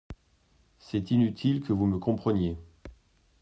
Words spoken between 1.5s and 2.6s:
que vous me compreniez.